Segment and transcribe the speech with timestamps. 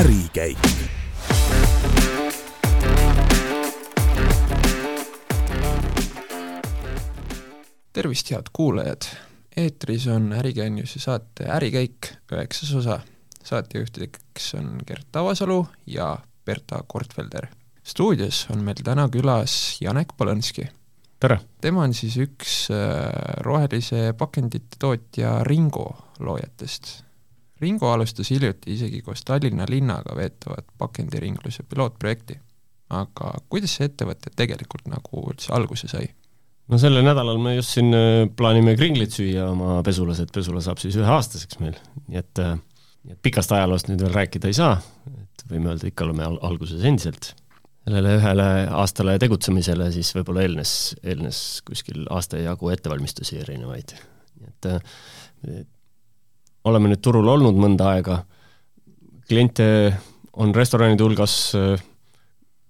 [0.00, 0.58] ärikäik.
[7.92, 9.02] tervist, head kuulajad!
[9.56, 13.00] eetris on Ärigeeniuse saate Ärikäik üheksas osa.
[13.44, 17.46] saatejuhtideks on Gert Avasalu ja Berta Kortfelder.
[17.82, 20.64] stuudios on meil täna külas Janek Polõnski.
[21.20, 21.40] tere!
[21.60, 23.12] tema on siis üks äh,
[23.44, 27.09] rohelise pakendite tootja Ringo loojatest
[27.60, 32.38] Ringo alustas hiljuti isegi koos Tallinna linnaga veetavat pakendiringluse pilootprojekti.
[32.90, 36.08] aga kuidas see ettevõte tegelikult nagu üldse alguse sai?
[36.70, 40.82] no sellel nädalal me just siin äh, plaanime kringlit süüa oma pesulas, et pesula saab
[40.82, 42.56] siis üheaastaseks meil, nii et äh,
[43.08, 44.74] et pikast ajaloost nüüd veel rääkida ei saa,
[45.08, 47.34] et võime öelda, ikka oleme al alguses endiselt.
[47.80, 53.94] sellele ühele aastale tegutsemisele siis võib-olla eelnes, eelnes kuskil aasta jagu ettevalmistusi erinevaid,
[54.46, 54.82] et äh,
[56.64, 58.20] oleme nüüd turul olnud mõnda aega,
[59.28, 59.66] kliente
[60.40, 61.80] on restoranide hulgas äh,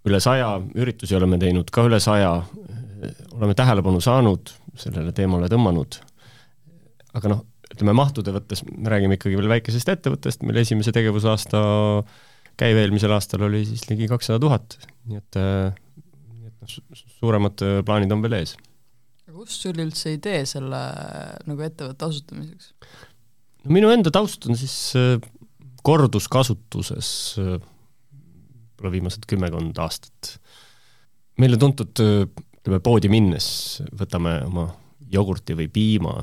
[0.08, 2.32] üle saja, üritusi oleme teinud ka üle saja,
[3.36, 5.98] oleme tähelepanu saanud, sellele teemale tõmmanud,
[7.18, 11.60] aga noh, ütleme mahtude võttes me räägime ikkagi veel väikesest ettevõttest, meil esimese tegevusaasta
[12.60, 15.76] käive eelmisel aastal oli siis ligi kakssada tuhat, nii et, äh,
[16.32, 18.56] nii et noh, suuremad äh, plaanid on veel ees.
[19.28, 20.80] aga kust sul üldse idee selle
[21.46, 22.74] nagu ettevõtte asutamiseks?
[23.64, 25.16] No minu enda taust on siis äh,
[25.86, 30.36] korduskasutuses võib-olla viimased kümmekond aastat.
[31.40, 34.66] meile tuntud, ütleme poodi minnes võtame oma
[35.10, 36.14] jogurti või piima,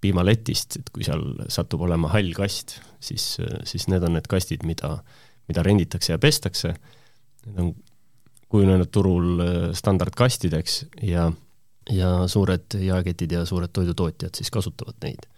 [0.00, 3.36] piimaletist, et kui seal satub olema hall kast, siis,
[3.68, 4.98] siis need on need kastid, mida,
[5.48, 6.74] mida renditakse ja pestakse.
[7.46, 7.72] Need on
[8.52, 9.42] kujunenud turul
[9.74, 11.30] standardkastideks ja,
[11.90, 15.31] ja suured jaeketid ja suured toidutootjad siis kasutavad neid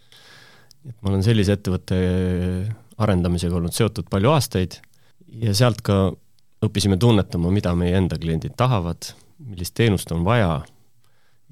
[0.89, 1.99] et ma olen sellise ettevõtte
[3.05, 4.79] arendamisega olnud seotud palju aastaid
[5.41, 6.13] ja sealt ka
[6.65, 9.13] õppisime tunnetama, mida meie enda kliendid tahavad,
[9.45, 10.63] millist teenust on vaja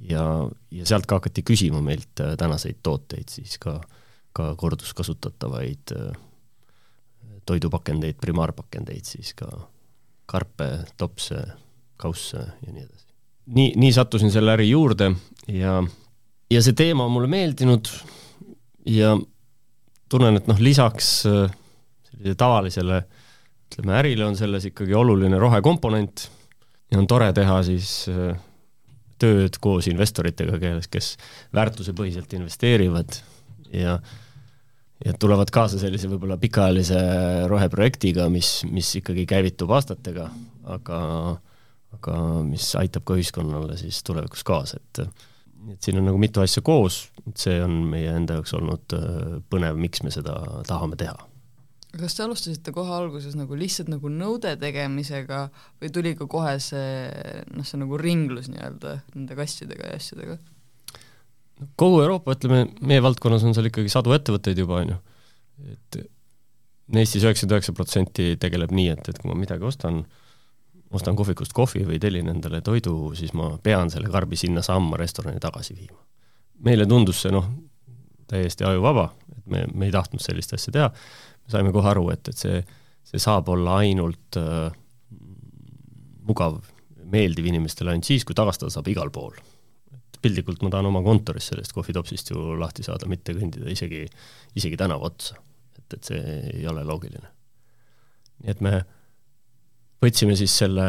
[0.08, 0.24] ja,
[0.70, 3.78] ja sealt ka hakati küsima meilt äh, tänaseid tooteid, siis ka,
[4.36, 6.12] ka korduskasutatavaid äh,
[7.48, 9.50] toidupakendeid, primaarpakendeid, siis ka
[10.30, 11.40] karpe, topse,
[12.00, 13.06] kausse ja nii edasi.
[13.52, 15.10] nii, nii sattusin selle äri juurde
[15.50, 15.80] ja,
[16.50, 17.90] ja see teema on mulle meeldinud,
[18.86, 19.16] ja
[20.12, 21.50] tunnen, et noh, lisaks äh,
[22.10, 23.02] sellisele tavalisele
[23.72, 26.28] ütleme, ärile on selles ikkagi oluline rohekomponent.
[26.92, 28.34] Ja on tore teha siis äh,
[29.22, 31.14] tööd koos investoritega, kes, kes
[31.56, 33.22] väärtusepõhiselt investeerivad
[33.72, 34.00] ja
[35.02, 36.98] ja tulevad kaasa sellise võib-olla pikaajalise
[37.50, 40.28] roheprojektiga, mis, mis ikkagi käivitub aastatega,
[40.70, 40.98] aga
[41.92, 42.14] aga
[42.46, 45.02] mis aitab ka ühiskonnale siis tulevikus kaasa, et
[45.62, 47.04] nii et siin on nagu mitu asja koos,
[47.38, 50.36] see on meie enda jaoks olnud äh, põnev, miks me seda
[50.68, 51.16] tahame teha.
[51.92, 55.44] kas te alustasite kohe alguses nagu lihtsalt nagu nõude tegemisega
[55.82, 60.38] või tuli ka kohe see noh, see nagu ringlus nii-öelda nende kastidega ja asjadega?
[61.78, 64.98] kogu Euroopa, ütleme, meie valdkonnas on seal ikkagi sadu ettevõtteid juba, on ju,
[65.76, 66.02] et
[66.92, 70.02] Eestis üheksakümmend üheksa protsenti tegeleb nii, et, et kui ma midagi ostan,
[70.92, 75.76] ostan kohvikust kohvi või tellin endale toidu, siis ma pean selle karbi sinnasamma restorani tagasi
[75.76, 75.98] viima.
[76.62, 77.48] meile tundus see noh,
[78.30, 80.90] täiesti ajuvaba, et me, me ei tahtnud sellist asja teha,
[81.42, 82.60] me saime kohe aru, et, et see,
[83.08, 84.70] see saab olla ainult äh,
[86.28, 86.60] mugav,
[87.12, 89.34] meeldiv inimestele ainult siis, kui tagastada saab igal pool.
[90.22, 94.04] piltlikult ma tahan oma kontoris sellest kohvitopsist ju lahti saada, mitte kõndida isegi,
[94.54, 95.34] isegi tänava otsa.
[95.78, 97.28] et, et see ei ole loogiline.
[98.44, 98.84] nii et me
[100.02, 100.86] võtsime siis selle,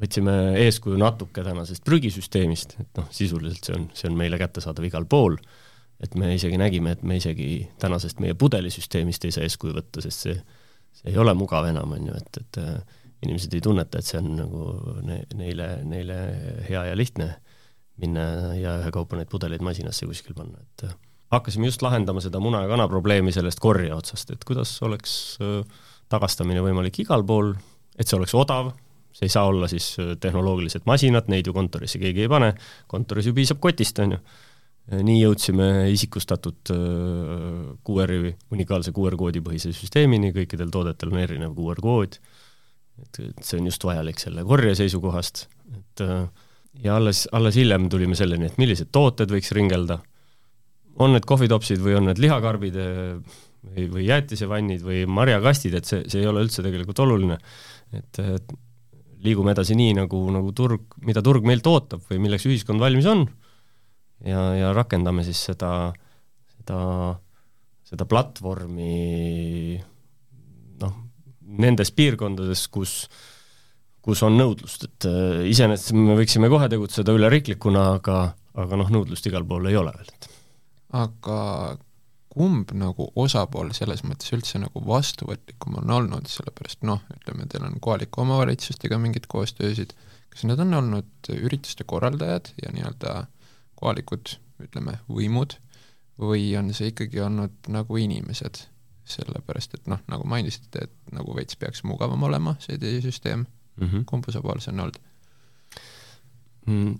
[0.00, 5.08] võtsime eeskuju natuke tänasest prügisüsteemist, et noh, sisuliselt see on, see on meile kättesaadav igal
[5.10, 5.38] pool,
[6.02, 10.28] et me isegi nägime, et me isegi tänasest meie pudelisüsteemist ei saa eeskuju võtta, sest
[10.28, 10.38] see,
[11.00, 14.20] see ei ole mugav enam, on ju, et, et äh, inimesed ei tunneta, et see
[14.22, 14.68] on nagu
[15.06, 16.18] ne, neile, neile
[16.68, 17.32] hea ja lihtne
[17.98, 20.94] minna ja ühekaupa neid pudeleid masinasse kuskil panna, et äh,
[21.34, 25.12] hakkasime just lahendama seda muna ja kana probleemi sellest korje otsast, et kuidas oleks
[25.42, 25.82] äh,
[26.12, 27.56] tagastamine võimalik igal pool,
[27.98, 28.72] et see oleks odav,
[29.14, 32.52] see ei saa olla siis äh, tehnoloogilised masinad, neid ju kontorisse keegi ei pane,
[32.90, 34.20] kontoris ju piisab kotist, on ju.
[35.04, 42.20] nii jõudsime isikustatud äh, QR-i, unikaalse QR-koodi põhise süsteemini, kõikidel toodetel on erinev QR-kood,
[43.02, 45.44] et, et see on just vajalik selle korje seisukohast,
[45.76, 46.22] et äh,
[46.84, 49.98] ja alles, alles hiljem tulime selleni, et millised tooted võiks ringelda,
[50.98, 52.78] on need kohvitopsid või on need lihakarbid
[53.74, 57.38] või, või jäätisevannid või marjakastid, et see, see ei ole üldse tegelikult oluline.
[57.96, 58.22] et,
[59.24, 63.24] liigume edasi nii, nagu, nagu turg, mida turg meilt ootab või milleks ühiskond valmis on,
[64.26, 65.72] ja, ja rakendame siis seda,
[66.54, 66.78] seda,
[67.88, 69.78] seda platvormi
[70.82, 70.94] noh,
[71.58, 73.00] nendes piirkondades, kus
[74.08, 78.20] kus on nõudlust, et äh, iseenesest me võiksime kohe tegutseda üleriiklikuna, aga,
[78.56, 80.30] aga noh, nõudlust igal pool ei ole veel,
[80.96, 81.40] aga
[82.38, 87.78] kumb nagu osapool selles mõttes üldse nagu vastuvõtlikum on olnud, sellepärast noh, ütleme, teil on
[87.82, 89.94] kohalike omavalitsustega mingid koostöösid,
[90.30, 93.14] kas need on olnud ürituste korraldajad ja nii-öelda
[93.78, 95.58] kohalikud, ütleme, võimud,
[96.18, 98.66] või on see ikkagi olnud nagu inimesed?
[99.08, 103.46] sellepärast et noh, nagu mainisite, et nagu veits peaks mugavam olema see teie süsteem
[103.80, 104.04] mm -hmm.
[104.04, 104.98] kumb osapool see on olnud
[106.66, 106.98] mm.?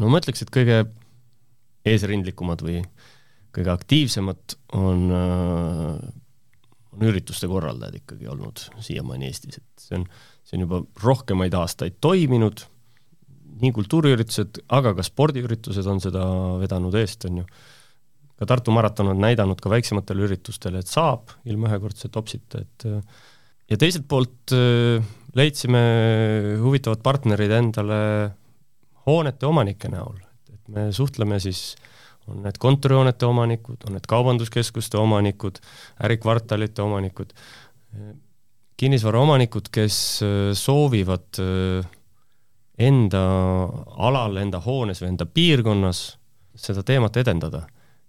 [0.00, 0.78] no ma ütleks, et kõige
[1.84, 2.80] eesrindlikumad või
[3.54, 6.04] kõige aktiivsemad on äh,
[6.94, 10.06] on ürituste korraldajad ikkagi olnud siiamaani Eestis, et see on,
[10.46, 12.64] see on juba rohkemaid aastaid toiminud,
[13.62, 16.24] nii kultuuriüritused, aga ka spordiüritused on seda
[16.62, 17.46] vedanud eest, on ju.
[18.38, 22.86] ka Tartu maraton on näidanud ka väiksematele üritustele, et saab ilma ühekordse topsita, et
[23.70, 25.02] ja teiselt poolt äh,
[25.38, 25.82] leidsime
[26.62, 28.00] huvitavad partnerid endale
[29.06, 30.18] hoonete omanike näol,
[30.52, 31.74] et me suhtleme siis,
[32.30, 35.60] on need kontorihoonete omanikud, on need kaubanduskeskuste omanikud,
[36.06, 37.34] ärikvartalite omanikud,
[38.80, 41.86] kinnisvaraomanikud, kes äh, soovivad äh,
[42.88, 43.22] enda
[44.08, 46.04] alal, enda hoones või enda piirkonnas
[46.58, 47.66] seda teemat edendada.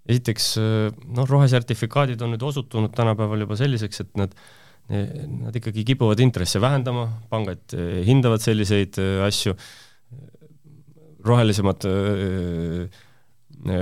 [0.09, 4.33] esiteks äh, noh, rohesertifikaadid on nüüd osutunud tänapäeval juba selliseks, et nad
[4.87, 9.55] nad ikkagi kipuvad intresse vähendama, pangad eh, hindavad selliseid eh, asju,
[11.25, 13.01] rohelisemad eh,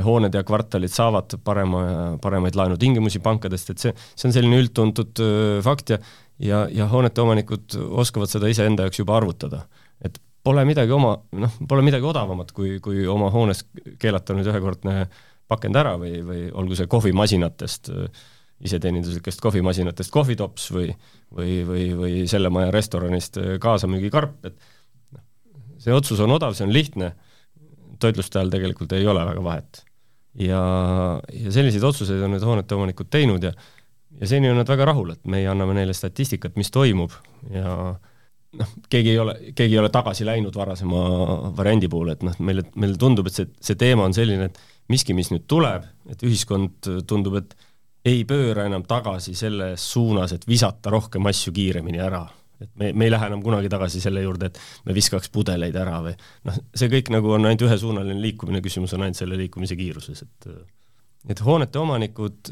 [0.06, 1.84] hooned ja kvartalid saavad parema,
[2.22, 5.24] paremaid laenutingimusi pankadest, et see, see on selline üldtuntud
[5.66, 6.00] fakt ja
[6.40, 9.64] ja, ja hoonete omanikud oskavad seda iseenda jaoks juba arvutada.
[10.02, 13.64] et pole midagi oma, noh, pole midagi odavamat, kui, kui oma hoones
[14.00, 15.08] keelata nüüd ühekordne
[15.48, 17.92] pakend ära või, või olgu see kohvimasinatest
[18.64, 20.90] iseteeninduslikest kohvimasinatest kohvitops või
[21.34, 24.58] või, või, või selle maja restoranist kaasamüügikarp, et
[25.16, 25.24] noh,
[25.82, 27.14] see otsus on odav, see on lihtne,
[28.04, 29.84] toitluste ajal tegelikult ei ole väga vahet.
[30.40, 30.64] ja,
[31.34, 33.54] ja selliseid otsuseid on need hoonete omanikud teinud ja
[34.22, 37.14] ja seni on nad väga rahul, et meie anname neile statistikat, mis toimub
[37.50, 37.96] ja
[38.60, 41.02] noh, keegi ei ole, keegi ei ole tagasi läinud varasema
[41.58, 45.16] variandi poole, et noh, meile, meile tundub, et see, see teema on selline, et miski,
[45.18, 47.56] mis nüüd tuleb, et ühiskond tundub, et
[48.06, 52.26] ei pööra enam tagasi selles suunas, et visata rohkem asju kiiremini ära.
[52.64, 56.00] Et me, me ei lähe enam kunagi tagasi selle juurde, et me viskaks pudeleid ära
[56.06, 56.16] või
[56.48, 60.50] noh, see kõik nagu on ainult ühesuunaline liikumine, küsimus on ainult selle liikumise kiiruses, et
[61.34, 62.52] et hoonete omanikud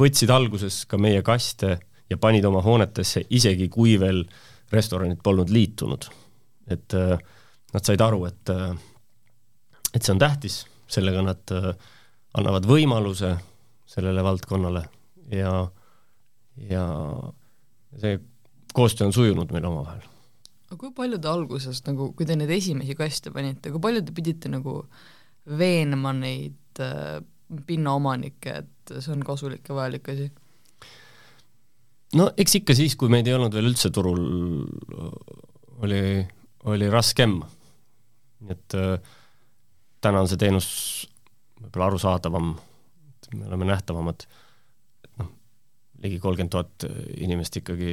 [0.00, 1.78] võtsid alguses ka meie kaste
[2.10, 4.24] ja panid oma hoonetesse, isegi kui veel
[4.70, 6.10] restoranid polnud liitunud.
[6.70, 8.52] et nad said aru, et
[9.94, 11.54] et see on tähtis, sellega nad
[12.38, 13.32] annavad võimaluse
[13.90, 14.84] sellele valdkonnale
[15.34, 15.54] ja,
[16.70, 16.84] ja
[17.98, 18.18] see
[18.76, 20.02] koostöö on sujunud meil omavahel.
[20.70, 24.14] aga kui palju te alguses nagu, kui te neid esimesi kaste panite, kui palju te
[24.16, 24.82] pidite nagu
[25.58, 27.18] veenma neid äh,
[27.66, 30.30] pinnaomanikke, et see on kasulik ja vajalik asi?
[32.18, 34.22] no eks ikka siis, kui meid ei olnud veel üldse turul,
[35.82, 36.02] oli,
[36.70, 37.40] oli raskem.
[38.48, 38.98] et äh,
[40.00, 40.68] täna on see teenus
[41.60, 42.54] võib-olla arusaadavam
[43.34, 44.24] me oleme nähtavamad,
[45.04, 45.30] et noh,
[46.02, 46.86] ligi kolmkümmend tuhat
[47.20, 47.92] inimest ikkagi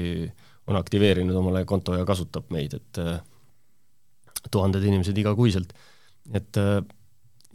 [0.67, 3.19] on aktiveerinud omale konto ja kasutab meid, et äh,
[4.51, 5.73] tuhanded inimesed igakuiselt,
[6.35, 6.81] et äh,,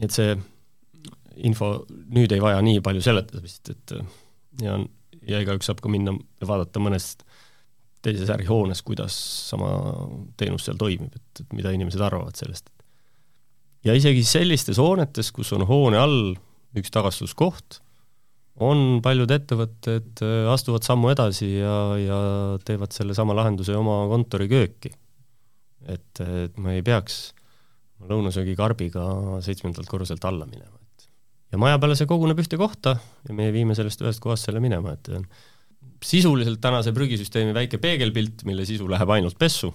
[0.02, 0.35] et see
[1.45, 1.69] info
[2.12, 4.19] nüüd ei vaja nii palju seletamist, et äh,
[4.62, 4.87] ja on,
[5.28, 7.26] ja igaüks saab ka minna ja vaadata mõnest
[8.02, 9.14] teises ärihoones, kuidas
[9.50, 9.71] sama
[10.40, 12.71] teenus seal toimib, et, et mida inimesed arvavad sellest.
[13.87, 16.35] ja isegi sellistes hoonetes, kus on hoone all
[16.78, 17.81] üks tagastuskoht,
[18.61, 22.19] on paljud ettevõtted äh, astuvad sammu edasi ja, ja
[22.67, 24.93] teevad sellesama lahenduse oma kontorikööki.
[25.89, 27.33] et, et me ei peaks
[28.07, 31.09] lõunasöögikarbiga seitsmendalt korruselt alla minema, et
[31.53, 32.97] ja maja peale see koguneb ühte kohta
[33.29, 35.11] ja meie viime sellest ühest kohast selle minema, et
[36.03, 39.73] sisuliselt tänase prügisüsteemi väike peegelpilt, mille sisu läheb ainult pessu,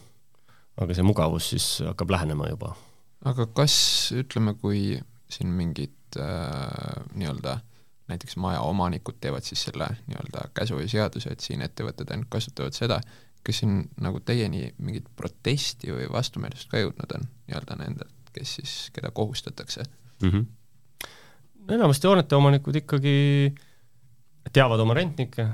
[0.77, 2.75] aga see mugavus siis hakkab lähenema juba.
[3.25, 3.77] aga kas,
[4.15, 4.99] ütleme, kui
[5.31, 7.57] siin mingid äh, nii-öelda
[8.07, 12.75] näiteks maja omanikud teevad siis selle nii-öelda käsu ja seaduse, et siin ettevõtted ainult kasutavad
[12.77, 13.01] seda,
[13.43, 18.75] kas siin nagu teieni mingit protesti või vastumeelsust ka jõudnud on nii-öelda nendelt, kes siis,
[18.95, 19.83] keda kohustatakse
[20.21, 20.29] mm?
[20.29, 20.45] -hmm.
[21.75, 23.15] enamasti hoonete omanikud ikkagi
[24.53, 25.47] teavad oma rentnikke,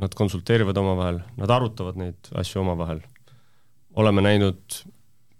[0.00, 3.00] nad konsulteerivad omavahel, nad arutavad neid asju omavahel.
[3.96, 4.82] oleme näinud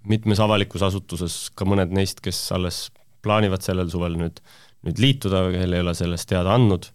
[0.05, 2.91] mitmes avalikus asutuses ka mõned neist, kes alles
[3.23, 4.41] plaanivad sellel suvel nüüd,
[4.87, 6.89] nüüd liituda, kel ei ole sellest teada andnud,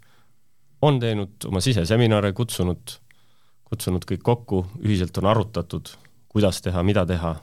[0.85, 2.99] on teinud oma siseseminare, kutsunud
[3.65, 5.89] kutsunud kõik kokku, ühiselt on arutatud,
[6.31, 7.33] kuidas teha, mida teha,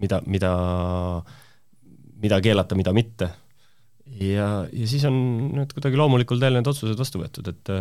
[0.00, 0.52] mida, mida,
[2.22, 3.30] mida keelata, mida mitte.
[4.20, 5.16] ja, ja siis on
[5.58, 7.74] need kuidagi loomulikul teel need otsused vastu võetud, et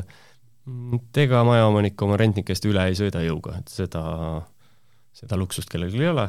[0.68, 4.02] et ega majaomanik oma rentnikest üle ei sõida jõuga, et seda,
[5.16, 6.26] seda luksust kellelgi ei ole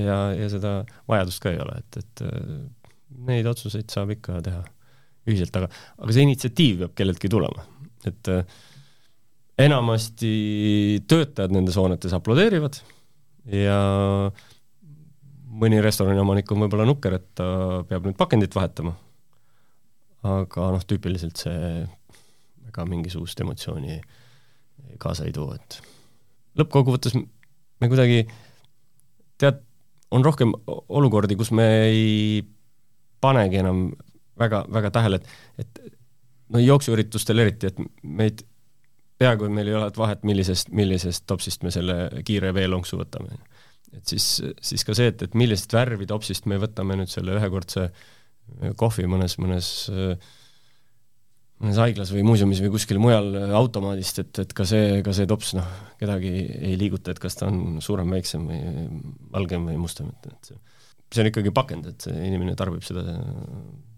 [0.00, 2.24] ja, ja seda vajadust ka ei ole, et, et
[3.28, 4.62] neid otsuseid saab ikka teha
[5.26, 7.64] ühiselt, aga, aga see initsiatiiv peab kelleltki tulema,
[8.06, 8.58] et äh,
[9.66, 12.78] enamasti töötajad nendes hoonetes aplodeerivad
[13.52, 13.78] ja
[15.56, 17.46] mõni restorani omanik on võib-olla nukker, et ta
[17.88, 18.94] peab nüüd pakendit vahetama.
[20.26, 21.86] aga noh, tüüpiliselt see
[22.66, 24.00] ega mingisugust emotsiooni
[25.00, 25.80] kaasa ei too, et
[26.58, 28.26] lõppkokkuvõttes me kuidagi
[29.40, 29.62] tead,
[30.10, 32.42] on rohkem olukordi, kus me ei
[33.20, 33.88] panegi enam
[34.38, 35.94] väga, väga tähele, et, et
[36.52, 38.44] no jooksuüritustel eriti, et meid
[39.20, 43.38] peaaegu meil ei ole vahet, millisest, millisest topsist me selle kiire veelonksu võtame.
[43.96, 44.26] et siis,
[44.60, 47.88] siis ka see, et, et millisest värvi topsist me võtame nüüd selle ühekordse
[48.76, 49.70] kohvi mõnes, mõnes
[51.62, 55.54] mõnes haiglas või muuseumis või kuskil mujal automaadist, et, et ka see, ka see tops
[55.56, 55.68] noh,
[56.00, 56.32] kedagi
[56.68, 58.60] ei liiguta, et kas ta on suurem, väiksem või
[59.32, 60.60] valgem või mustem, et, et see,
[61.08, 63.16] see on ikkagi pakend, et see inimene tarbib seda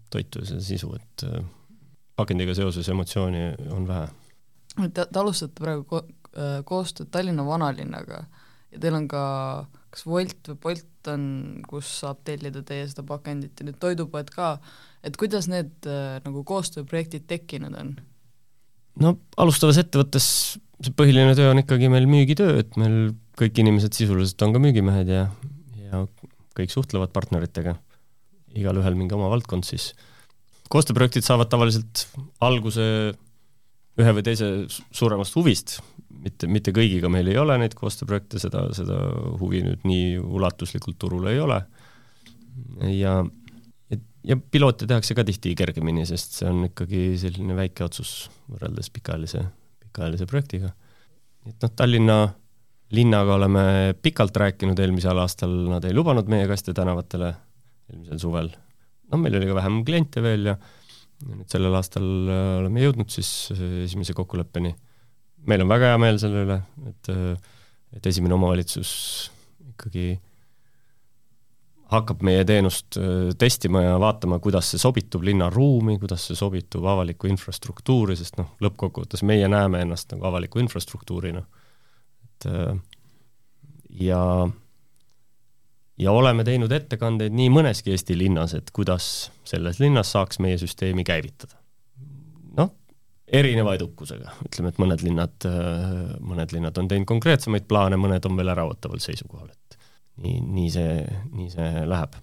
[0.09, 1.25] toitu ja seda sisu, et
[2.19, 4.07] pakendiga seoses emotsiooni on vähe
[4.79, 6.05] Te, te alustate praegu ko-,
[6.37, 8.21] äh, koostööd Tallinna vanalinnaga
[8.69, 9.23] ja teil on ka
[9.89, 11.23] kas Wolt või Bolt on,
[11.67, 14.53] kus saab tellida teie seda pakendit ja nüüd toidupoed ka,
[15.03, 17.95] et kuidas need äh, nagu koostööprojektid tekkinud on?
[19.01, 20.29] no alustavas ettevõttes
[20.79, 25.11] see põhiline töö on ikkagi meil müügitöö, et meil kõik inimesed sisuliselt on ka müügimehed
[25.11, 25.25] ja,
[25.89, 26.05] ja
[26.57, 27.75] kõik suhtlevad partneritega,
[28.57, 29.93] igalühel mingi oma valdkond siis.
[30.69, 32.05] koostööprojektid saavad tavaliselt
[32.45, 32.85] alguse
[33.99, 35.79] ühe või teise suuremast huvist,
[36.23, 38.99] mitte, mitte kõigiga meil ei ole neid koostööprojekte, seda, seda
[39.41, 41.59] huvi nüüd nii ulatuslikult turul ei ole,
[42.93, 43.17] ja
[43.91, 48.91] et, ja piloote tehakse ka tihti kergemini, sest see on ikkagi selline väike otsus võrreldes
[48.95, 49.43] pikaajalise,
[49.87, 50.73] pikaajalise projektiga.
[51.49, 52.21] et noh, Tallinna
[52.95, 53.63] linnaga oleme
[54.01, 57.33] pikalt rääkinud, eelmisel aastal nad ei lubanud meie kaste tänavatele,
[57.89, 58.51] eelmisel suvel.
[59.09, 60.59] noh, meil oli ka vähem kliente veel ja
[61.27, 64.73] nüüd sellel aastal äh, oleme jõudnud siis äh, esimese kokkuleppeni.
[65.49, 67.59] meil on väga hea meel selle üle, et, äh,
[67.97, 68.91] et esimene omavalitsus
[69.73, 70.13] ikkagi
[71.89, 72.99] hakkab meie teenust
[73.41, 79.23] testima ja vaatama, kuidas see sobitub linnaruumi, kuidas see sobitub avalikku infrastruktuuri, sest noh, lõppkokkuvõttes
[79.25, 81.41] meie näeme ennast nagu avaliku infrastruktuurina.
[82.29, 82.45] et
[84.05, 84.21] ja
[85.99, 91.03] ja oleme teinud ettekandeid nii mõneski Eesti linnas, et kuidas selles linnas saaks meie süsteemi
[91.07, 91.57] käivitada.
[92.57, 92.71] noh,
[93.27, 95.49] erineva edukusega, ütleme, et mõned linnad,
[96.31, 99.79] mõned linnad on teinud konkreetsemaid plaane, mõned on veel äraootaval seisukohal, et
[100.23, 100.95] nii, nii see,
[101.35, 102.15] nii see läheb.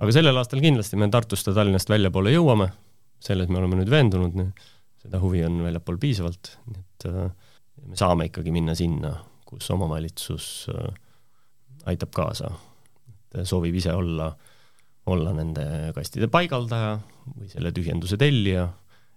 [0.00, 2.70] aga sellel aastal kindlasti me Tartust ja Tallinnast väljapoole jõuame,
[3.20, 4.38] selles me oleme nüüd veendunud,
[5.02, 7.10] seda huvi on väljapool piisavalt, nii et
[7.90, 10.68] me saame ikkagi minna sinna, kus omavalitsus
[11.90, 12.50] aitab kaasa
[13.34, 14.30] et soovib ise olla,
[15.10, 15.64] olla nende
[15.96, 16.96] kastide paigaldaja
[17.36, 18.68] või selle tühjenduse tellija,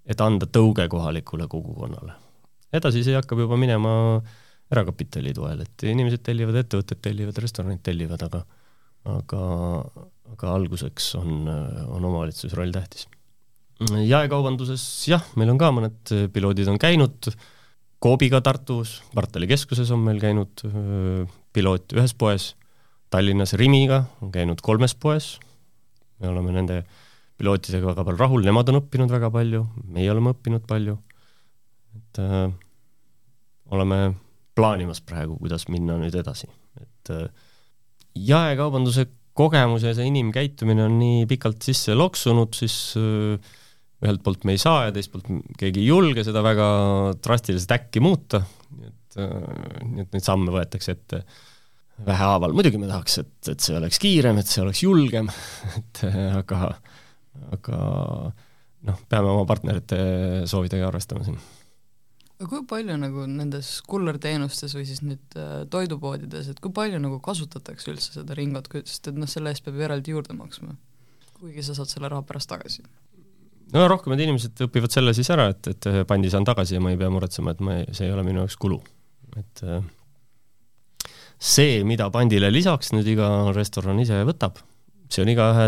[0.06, 2.18] et anda tõuge kohalikule kogukonnale.
[2.74, 3.94] edasi see hakkab juba minema
[4.74, 8.44] erakapitali toel, et inimesed tellivad, ettevõtted tellivad, restoranid tellivad, aga
[9.10, 9.42] aga,
[10.34, 13.08] aga alguseks on, on omavalitsuse roll tähtis.
[13.84, 17.34] jaekaubanduses jah, meil on ka mõned piloodid on käinud,
[18.04, 20.60] Coopiga Tartus, kvartali keskuses on meil käinud
[21.56, 22.50] piloot ühes poes
[23.14, 25.36] Tallinnas Rimiga on käinud kolmes poes,
[26.22, 26.82] me oleme nende
[27.38, 30.98] pilootidega väga palju rahul, nemad on õppinud väga palju, meie oleme õppinud palju,
[32.00, 32.48] et äh,
[33.74, 34.00] oleme
[34.58, 36.50] plaanimas praegu, kuidas minna nüüd edasi,
[36.82, 37.28] et äh,
[38.18, 43.54] jaekaubanduse kogemus ja see inimkäitumine on nii pikalt sisse loksunud, siis äh,
[44.04, 46.68] ühelt poolt me ei saa ja teiselt poolt keegi ei julge seda väga
[47.24, 48.44] drastiliselt äkki muuta,
[48.74, 51.24] nii et äh,, nii et neid samme võetakse ette.
[51.24, 51.50] äh,
[52.02, 55.30] vähehaaval, muidugi me tahaks, et, et see oleks kiirem, et see oleks julgem,
[55.80, 56.04] et
[56.40, 56.72] aga,
[57.58, 57.82] aga
[58.90, 60.00] noh, peame oma partnerite
[60.50, 61.38] soovidega arvestama siin.
[62.40, 67.22] aga kui palju nagu nendes kullerteenustes või siis nüüd äh, toidupoodides, et kui palju nagu
[67.24, 70.76] kasutatakse üldse seda ringot, sest et noh, selle eest peab ju eraldi juurde maksma,
[71.38, 72.86] kuigi sa saad selle raha pärast tagasi?
[73.74, 77.00] no rohkemad inimesed õpivad selle siis ära, et, et pandi saan tagasi ja ma ei
[77.00, 78.82] pea muretsema, et ma ei, see ei ole minu jaoks kulu,
[79.40, 79.86] et äh,
[81.44, 84.62] see, mida pandile lisaks nüüd iga restoran ise võtab,
[85.12, 85.68] see on igaühe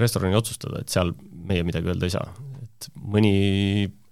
[0.00, 1.12] restorani otsustada, et seal
[1.46, 2.32] meie midagi öelda ei saa.
[2.64, 3.32] et mõni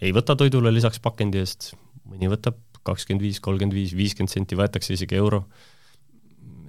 [0.04, 1.72] ei võta toidule lisaks pakendi eest,
[2.08, 5.44] mõni võtab kakskümmend viis, kolmkümmend viis, viiskümmend senti, võetakse isegi euro.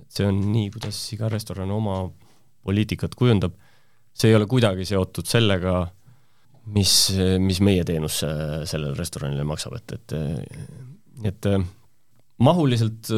[0.10, 2.02] see on nii, kuidas iga restoran oma
[2.66, 3.54] poliitikat kujundab,
[4.14, 5.84] see ei ole kuidagi seotud sellega,
[6.74, 6.94] mis,
[7.40, 10.18] mis meie teenus sellele restoranile maksab, et, et
[11.30, 11.48] et
[12.40, 13.10] mahuliselt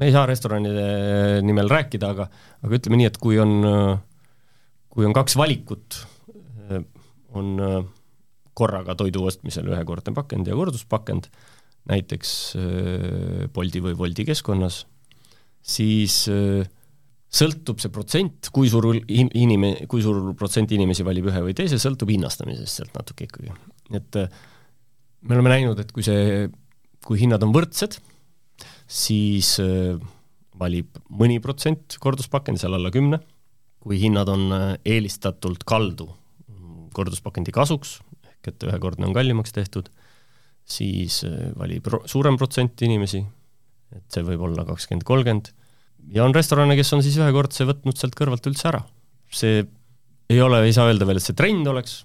[0.00, 2.26] me ei saa restoranide nimel rääkida, aga,
[2.64, 3.60] aga ütleme nii, et kui on,
[4.88, 6.00] kui on kaks valikut,
[7.36, 7.54] on
[8.56, 11.28] korraga toidu ostmisel ühekordne pakend ja korduspakend,
[11.90, 12.32] näiteks
[13.54, 14.82] Bolti või Wolti keskkonnas,
[15.60, 16.22] siis
[17.30, 22.10] sõltub see protsent, kui suur inime-, kui suur protsent inimesi valib ühe või teise, sõltub
[22.10, 23.52] hinnastamisest sealt natuke ikkagi.
[23.94, 24.18] et
[25.20, 26.48] me oleme näinud, et kui see,
[27.04, 28.00] kui hinnad on võrdsed,
[28.90, 29.98] siis äh,
[30.60, 33.20] valib mõni protsent korduspakendi, seal alla kümne,
[33.80, 34.66] kui hinnad on äh,
[34.96, 36.10] eelistatult kaldu
[36.96, 39.88] korduspakendi kasuks, ehk et ühekordne on kallimaks tehtud,
[40.66, 43.22] siis äh, valib suurem protsent inimesi,
[43.94, 45.52] et see võib olla kakskümmend, kolmkümmend,
[46.14, 48.82] ja on restorane, kes on siis ühekordse võtnud sealt kõrvalt üldse ära.
[49.30, 49.62] see
[50.30, 52.00] ei ole, ei saa öelda veel, et see trend oleks,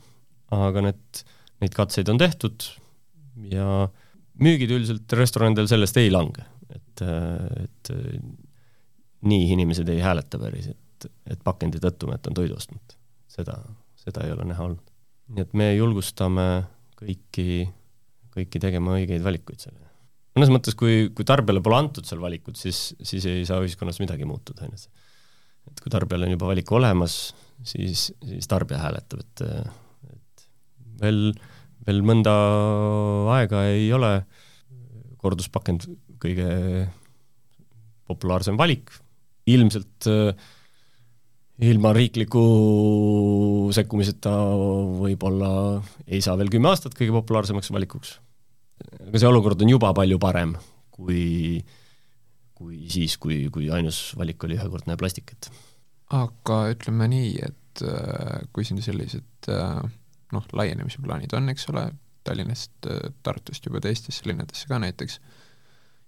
[0.53, 1.21] aga need,
[1.61, 2.67] neid katseid on tehtud
[3.49, 3.87] ja
[4.41, 7.05] müügid üldiselt restoranidel sellest ei lange et,
[7.63, 7.93] et
[9.25, 12.97] nii inimesed ei hääleta päris, et, et pakendi tõttu ma jätan toidu ostmata.
[13.35, 13.57] seda,
[13.99, 14.93] seda ei ole näha olnud.
[15.35, 16.45] nii et me julgustame
[16.99, 17.65] kõiki,
[18.35, 19.81] kõiki tegema õigeid valikuid selle.
[20.37, 24.27] mõnes mõttes, kui, kui tarbijale pole antud seal valikut, siis, siis ei saa ühiskonnas midagi
[24.29, 24.93] muutuda, on ju.
[25.71, 27.19] et kui tarbijal on juba valik olemas,
[27.63, 29.45] siis, siis tarbija hääletab, et,
[30.13, 30.47] et
[31.01, 31.21] veel,
[31.87, 32.33] veel mõnda
[33.39, 34.17] aega ei ole
[35.21, 35.87] korduspakend
[36.25, 36.49] kõige
[38.09, 38.91] populaarsem valik,
[39.49, 40.45] ilmselt äh,
[41.65, 42.43] ilma riikliku
[43.75, 44.33] sekkumiseta
[44.99, 45.49] võib-olla
[46.05, 48.17] ei saa veel kümme aastat kõige populaarsemaks valikuks.
[49.07, 50.55] aga see olukord on juba palju parem
[50.91, 51.63] kui,
[52.55, 55.49] kui siis, kui, kui ainus valik oli ühekordne plastik, et
[56.15, 59.79] aga ütleme nii, et äh, kui siin sellised äh,
[60.35, 61.89] noh, laienemise plaanid on, eks ole,
[62.25, 62.87] Tallinnast,
[63.21, 65.19] Tartust juba teistesse linnadesse ka näiteks,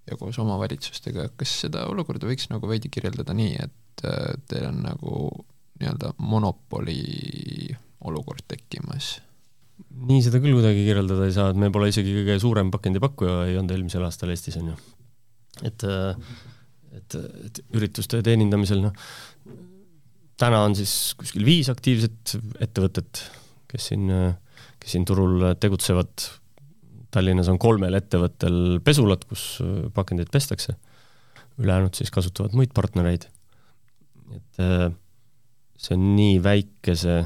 [0.08, 4.82] ja koos omavalitsustega, kas seda olukorda võiks nagu veidi kirjeldada nii, et äh, teil on
[4.86, 5.22] nagu
[5.82, 7.00] nii-öelda monopoli
[8.08, 9.17] olukord tekkimas?
[10.08, 13.58] nii seda küll kuidagi kirjeldada ei saa, et me pole isegi kõige suurem pakendipakkuja ei
[13.60, 14.78] olnud eelmisel aastal Eestis, on ju.
[15.70, 16.38] et, äh,
[16.98, 17.17] et,
[17.50, 19.06] et ürituste teenindamisel, noh,
[20.41, 23.22] täna on siis kuskil viis aktiivset ettevõtet,
[23.70, 24.10] kes siin,
[24.82, 26.26] kes siin turul tegutsevad
[27.13, 30.76] Tallinnas on kolmel ettevõttel pesulad, kus äh, pakendeid pestakse,
[31.58, 33.28] ülejäänud siis kasutavad muid partnereid.
[34.36, 34.91] et äh,
[35.78, 37.17] see on nii väikese,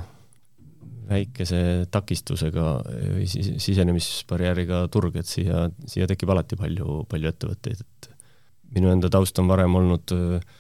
[1.10, 8.12] väikese takistusega või sisenemisbarjääriga turg, et siia, siia tekib alati palju, palju ettevõtteid, et
[8.76, 10.60] minu enda taust on varem olnud äh,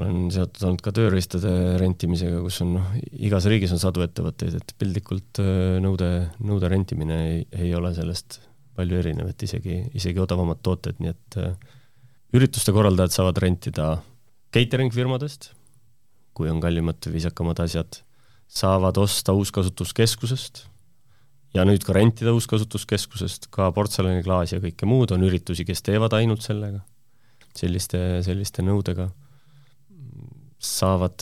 [0.00, 4.74] olen seotud olnud ka tööriistade rentimisega, kus on noh, igas riigis on sadu ettevõtteid, et
[4.80, 5.38] piltlikult
[5.84, 6.10] nõude,
[6.42, 8.40] nõude rentimine ei, ei ole sellest
[8.74, 11.38] palju erinev, et isegi, isegi odavamad tooted, nii et
[12.34, 13.92] ürituste korraldajad saavad rentida
[14.54, 15.52] catering firmadest,
[16.34, 18.00] kui on kallimad, viisakamad asjad,
[18.50, 20.64] saavad osta uuskasutuskeskusest
[21.54, 26.42] ja nüüd ka rentida uuskasutuskeskusest, ka portselaniklaasi ja kõike muud, on üritusi, kes teevad ainult
[26.42, 26.82] sellega,
[27.54, 29.12] selliste, selliste nõudega
[30.64, 31.18] saavad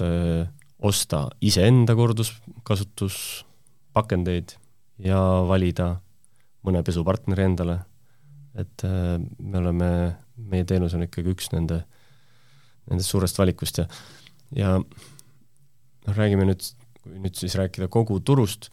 [0.83, 4.48] osta iseenda korduskasutuspakendeid
[5.02, 5.96] ja valida
[6.66, 7.78] mõne pesupartneri endale,
[8.59, 11.78] et me oleme, meie teenus on ikkagi üks nende,
[12.90, 13.87] nendest suurest valikust ja
[14.57, 16.64] ja noh, räägime nüüd,
[17.02, 18.70] kui nüüd siis rääkida kogu turust,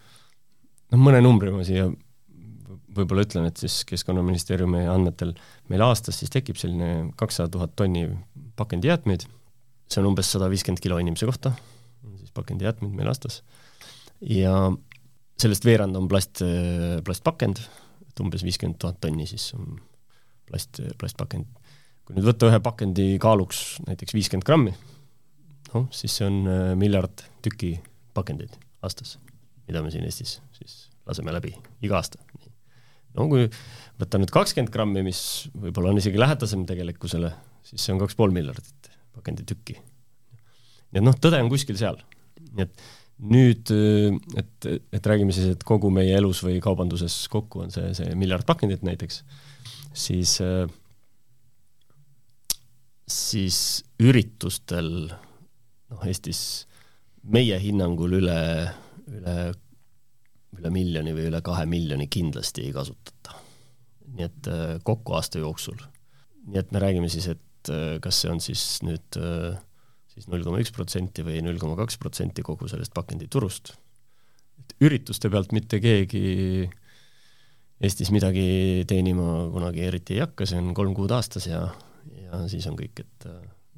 [0.92, 1.88] noh mõne numbri ma siia
[2.96, 5.36] võib-olla ütlen, et siis Keskkonnaministeeriumi andmetel
[5.72, 8.08] meil aastas siis tekib selline kakssada tuhat tonni
[8.60, 9.28] pakendijäätmeid
[9.90, 11.54] see on umbes sada viiskümmend kilo inimese kohta,
[12.20, 13.42] siis pakendijäätmeid meil aastas,
[14.22, 14.54] ja
[15.40, 16.44] sellest veerand on plast,
[17.06, 17.62] plastpakend,
[18.10, 19.80] et umbes viiskümmend tuhat tonni siis on
[20.50, 21.48] plast, plastpakend.
[22.06, 24.74] kui nüüd võtta ühe pakendi kaaluks näiteks viiskümmend grammi,
[25.74, 27.76] noh, siis see on äh, miljard tükki
[28.18, 29.18] pakendeid aastas,
[29.70, 31.54] mida me siin Eestis siis laseme läbi
[31.86, 32.22] iga aasta.
[33.18, 33.48] no kui
[34.02, 35.22] võtta nüüd kakskümmend grammi, mis
[35.54, 37.34] võib-olla on isegi lähedasem tegelikkusele,
[37.66, 39.78] siis see on kaks pool miljardit pakenditükki.
[40.96, 42.02] et noh, tõde on kuskil seal.
[42.50, 42.88] nii et
[43.20, 43.72] nüüd,
[44.40, 48.48] et, et räägime siis, et kogu meie elus või kaubanduses kokku on see, see miljard
[48.48, 49.22] pakendit näiteks,
[49.92, 50.38] siis,
[53.04, 53.60] siis
[54.00, 56.42] üritustel noh, Eestis
[57.30, 58.40] meie hinnangul üle,
[59.12, 59.36] üle,
[60.58, 63.36] üle miljoni või üle kahe miljoni kindlasti ei kasutata.
[64.10, 65.78] nii et äh, kokku aasta jooksul.
[66.48, 67.42] nii et me räägime siis, et
[67.74, 69.20] äh, kas see on siis nüüd
[70.10, 73.76] siis null koma üks protsenti või null koma kaks protsenti kogu sellest pakenditurust.
[74.60, 76.70] et ürituste pealt mitte keegi
[77.80, 81.62] Eestis midagi teenima kunagi eriti ei hakka, see on kolm kuud aastas ja,
[82.12, 83.28] ja siis on kõik, et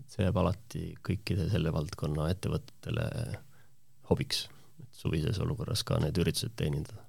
[0.09, 3.05] see jääb alati kõikide selle valdkonna ettevõtetele
[4.09, 4.47] hobiks,
[4.81, 7.05] et suvises olukorras ka need üritused teenindada.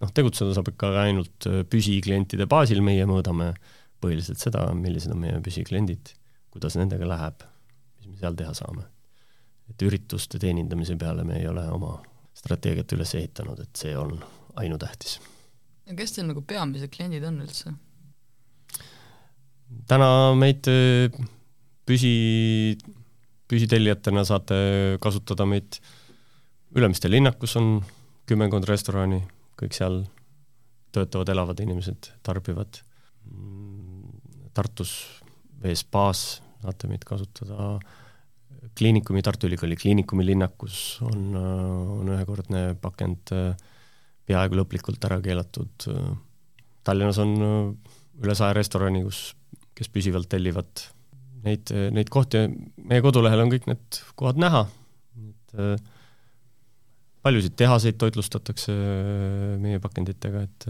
[0.00, 3.52] noh, tegutseda saab ikka ainult püsiklientide baasil, meie mõõdame
[4.00, 6.12] põhiliselt seda, millised on meie püsikliendid,
[6.54, 7.46] kuidas nendega läheb,
[7.98, 8.84] mis me seal teha saame.
[9.66, 11.96] et ürituste teenindamise peale me ei ole oma
[12.38, 14.20] strateegiat üles ehitanud, et see on
[14.56, 15.18] ainutähtis
[15.86, 17.72] ja kes teil nagu peamised kliendid on üldse?
[19.90, 20.66] täna meid
[21.86, 22.14] püsi,
[23.50, 24.58] püsitellijatena saate
[25.02, 25.80] kasutada meid
[26.76, 27.78] Ülemiste linnakus on
[28.28, 29.20] kümmekond restorani,
[29.56, 30.00] kõik seal
[30.92, 32.82] töötavad, elavad inimesed, tarbivad.
[34.56, 34.96] Tartus
[35.62, 36.24] veespaas
[36.62, 37.76] saate meid kasutada,
[38.76, 43.32] kliinikumi, Tartu Ülikooli Kliinikumi linnakus on, on ühekordne pakend
[44.26, 45.86] peaaegu lõplikult ära keelatud.
[46.86, 49.30] Tallinnas on üle saja restorani, kus,
[49.76, 50.86] kes püsivalt tellivad
[51.46, 52.46] neid, neid kohti,
[52.88, 54.64] meie kodulehel on kõik need kohad näha,
[55.28, 55.84] et
[57.26, 58.74] paljusid tehaseid toitlustatakse
[59.62, 60.68] meie pakenditega, et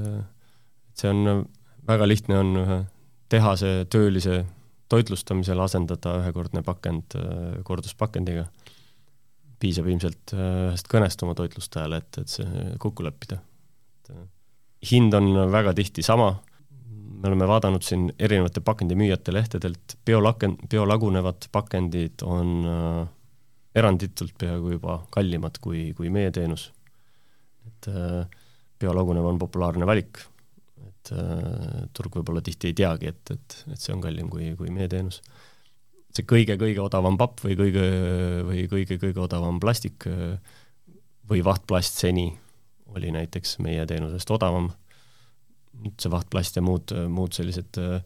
[0.96, 1.46] see on,
[1.86, 2.78] väga lihtne on ühe
[3.28, 4.44] tehase töölise
[4.88, 7.16] toitlustamisel asendada ühekordne pakend
[7.66, 8.46] korduspakendiga
[9.62, 13.40] piisab ilmselt äh, ühest kõnest oma toitlustajale, et, et see kokku leppida.
[14.12, 14.26] äh,
[14.90, 16.34] hind on väga tihti sama,
[17.16, 23.02] me oleme vaadanud siin erinevate pakendimüüjate lehtedelt, biolaken-, biolagunevad pakendid on äh,
[23.76, 26.70] eranditult peaaegu juba kallimad kui, kui meie teenus.
[27.66, 28.24] et äh,
[28.78, 30.20] biolagunev on populaarne valik,
[31.06, 34.72] et äh, turg võib-olla tihti ei teagi, et, et, et see on kallim kui, kui
[34.74, 35.22] meie teenus
[36.16, 37.84] see kõige-kõige odavam papp või kõige,
[38.48, 40.06] või kõige-kõige odavam plastik
[41.28, 42.30] või vahtplast seni
[42.96, 44.70] oli näiteks meie teenusest odavam.
[45.76, 48.00] nüüd see vahtplast ja muud, muud sellised äh,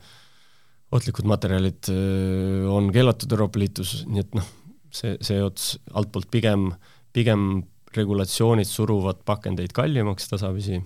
[0.90, 4.48] ohtlikud materjalid äh, on keelatud Euroopa Liidus, nii et noh,
[4.90, 6.72] see, see ots altpoolt pigem,
[7.14, 7.62] pigem
[7.94, 10.80] regulatsioonid suruvad pakendeid kallimaks tasapisi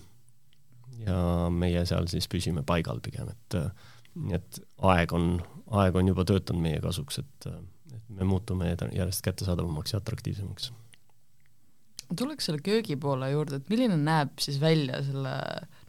[1.07, 3.59] ja meie seal siis püsime paigal pigem, et
[4.31, 5.33] et aeg on
[5.73, 7.49] aeg on juba töötanud meie kasuks, et,
[7.95, 10.73] et me muutume järjest kättesaadavamaks ja atraktiivsemaks.
[12.17, 15.35] tuleks selle köögi poole juurde, et milline näeb siis välja selle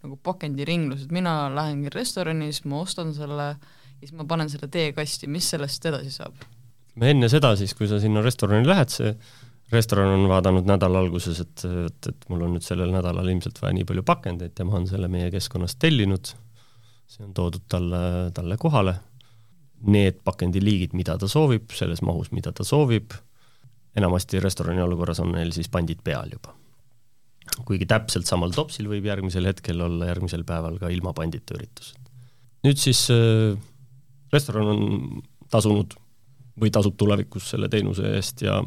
[0.03, 5.27] nagu pakendiringlus, et mina lähen restoranis, ma ostan selle ja siis ma panen selle teekasti,
[5.31, 6.45] mis sellest edasi saab?
[6.95, 9.11] me enne seda siis, kui sa sinna restorani lähed, see
[9.71, 13.73] restoran on vaadanud nädala alguses, et, et, et mul on nüüd sellel nädalal ilmselt vaja
[13.77, 16.31] nii palju pakendeid ja ma olen selle meie keskkonnast tellinud,
[17.09, 18.01] see on toodud talle,
[18.35, 18.95] talle kohale
[19.85, 23.13] need pakendiliigid, mida ta soovib, selles mahus, mida ta soovib,
[23.97, 26.55] enamasti restorani olukorras on neil siis pandid peal juba.
[27.65, 31.93] kuigi täpselt samal topsil võib järgmisel hetkel olla järgmisel päeval ka ilma pandita üritus.
[32.65, 33.53] nüüd siis äh,
[34.33, 35.93] restoran on tasunud
[36.59, 38.61] või tasub tulevikus selle teenuse eest ja,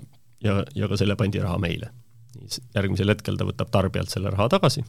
[0.44, 1.90] ja, ja ka selle pandiraha meile.
[2.74, 4.84] järgmisel hetkel ta võtab tarbijalt selle raha tagasi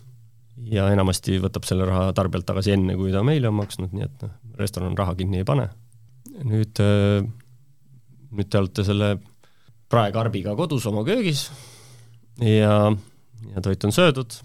[0.70, 4.26] ja enamasti võtab selle raha tarbijalt tagasi enne, kui ta meile on maksnud, nii et
[4.26, 5.70] noh, restoran raha kinni ei pane.
[6.44, 7.24] Nüüd, äh,
[8.36, 9.16] nüüd te olete selle
[9.90, 11.48] praekarbiga kodus oma köögis
[12.44, 12.92] ja,
[13.54, 14.36] ja toit on söödud,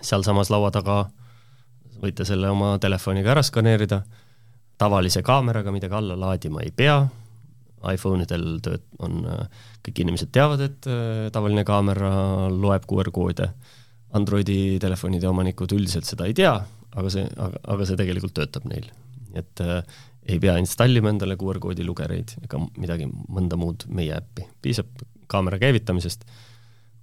[0.00, 1.04] sealsamas laua taga
[2.02, 4.02] võite selle oma telefoniga ära skaneerida,
[4.80, 6.98] tavalise kaameraga midagi alla laadima ei pea,
[7.90, 9.22] iPhone idel tööd on,
[9.82, 12.12] kõik inimesed teavad, et äh, tavaline kaamera
[12.52, 13.50] loeb QR-koode,
[14.12, 16.52] Androidi telefonide omanikud üldiselt seda ei tea,
[16.92, 18.90] aga see, aga, aga see tegelikult töötab neil.
[19.32, 19.80] et äh,
[20.28, 24.90] ei pea installima endale QR-koodi lugereid ega midagi, mõnda muud meie äppi, piisab
[25.32, 26.26] kaamera käivitamisest.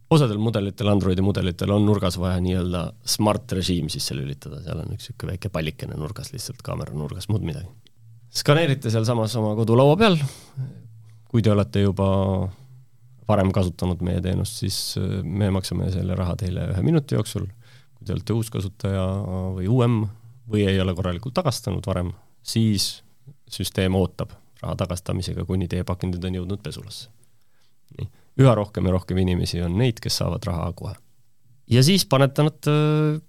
[0.10, 5.10] osadel mudelitel, Androidi mudelitel on nurgas vaja nii-öelda smart režiim sisse lülitada, seal on üks
[5.10, 7.70] niisugune väike pallikene nurgas, lihtsalt kaamera nurgas, muud midagi.
[8.30, 10.18] Skaneerite sealsamas oma kodulaua peal,
[11.30, 12.10] kui te olete juba
[13.30, 17.46] varem kasutanud meie teenust, siis äh, me maksame selle raha teile ühe minuti jooksul,
[17.98, 19.06] kui te olete uus kasutaja
[19.58, 20.02] või uuem
[20.50, 22.12] või ei ole korralikult tagastanud varem,
[22.42, 23.04] siis
[23.50, 27.10] süsteem ootab raha tagastamisega, kuni teie pakendid on jõudnud pesulasse.
[27.98, 28.10] nii,
[28.44, 30.96] üha rohkem ja rohkem inimesi on neid, kes saavad raha kohe.
[31.70, 33.22] ja siis panete nad, äh,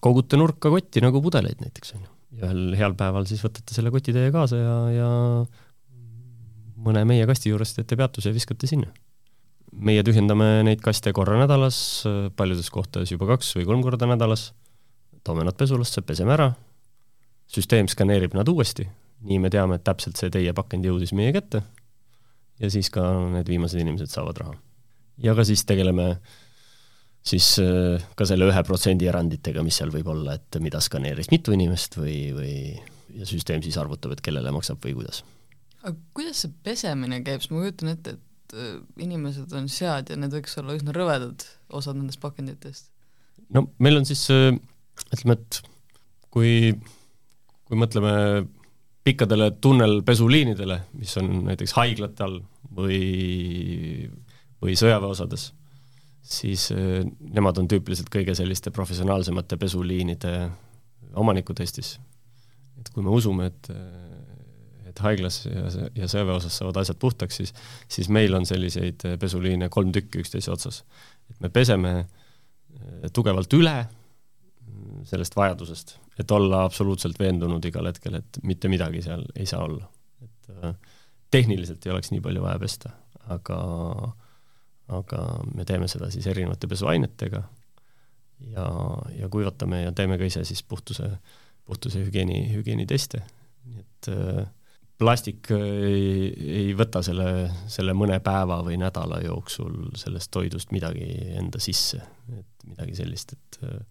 [0.00, 2.15] kogute nurka kotti nagu pudeleid näiteks, on ju.
[2.34, 5.10] Ja ühel heal päeval siis võtate selle koti teie kaasa ja, ja
[6.86, 8.90] mõne meie kasti juures teete peatuse ja viskate sinna.
[9.72, 11.78] meie tühjendame neid kaste korra nädalas,
[12.36, 14.52] paljudes kohtades juba kaks või kolm korda nädalas,
[15.24, 16.52] toome nad pesulasse, peseme ära,
[17.50, 18.86] süsteem skaneerib nad uuesti,
[19.26, 21.62] nii me teame, et täpselt see teie pakend jõudis meie kätte
[22.60, 24.54] ja siis ka need viimased inimesed saavad raha.
[25.18, 26.16] ja ka siis tegeleme
[27.26, 31.54] siis äh, ka selle ühe protsendi eranditega, mis seal võib olla, et mida skaneeris mitu
[31.56, 32.54] inimest või, või
[33.16, 35.22] ja süsteem siis arvutab, et kellele maksab või kuidas.
[35.82, 38.74] aga kuidas see pesemine käib, sest ma kujutan ette, et äh,
[39.06, 41.46] inimesed on sead ja need võiks olla üsna rõvedad,
[41.80, 42.90] osad nendest pakenditest?
[43.54, 44.52] no meil on siis, äh,
[45.14, 45.62] ütleme, et
[46.34, 46.52] kui,
[47.66, 48.14] kui mõtleme
[49.06, 52.40] pikkadele tunnelpesuliinidele, mis on näiteks haiglate all
[52.74, 54.08] või,
[54.62, 55.52] või sõjaväeosades,
[56.26, 60.36] siis äh, nemad on tüüpiliselt kõige selliste professionaalsemate pesuliinide
[61.16, 61.96] omanikud Eestis.
[62.80, 63.70] et kui me usume, et,
[64.90, 67.54] et haiglas ja, ja sõjaväeosas saavad asjad puhtaks, siis,
[67.88, 70.82] siis meil on selliseid pesuliine kolm tükki üksteise otsas.
[71.30, 73.78] et me peseme äh, tugevalt üle
[75.06, 79.88] sellest vajadusest, et olla absoluutselt veendunud igal hetkel, et mitte midagi seal ei saa olla.
[80.22, 80.74] et äh,
[81.30, 82.92] tehniliselt ei oleks nii palju vaja pesta,
[83.34, 83.58] aga,
[84.88, 85.22] aga
[85.54, 87.42] me teeme seda siis erinevate pesuainetega
[88.52, 88.66] ja,
[89.18, 91.10] ja kuivatame ja teeme ka ise siis puhtuse,
[91.66, 93.22] puhtuse hügieeni, hügieeniteste,
[93.66, 94.44] nii et äh,
[94.98, 101.60] plastik ei, ei võta selle, selle mõne päeva või nädala jooksul sellest toidust midagi enda
[101.62, 102.00] sisse,
[102.32, 103.82] et midagi sellist, et äh,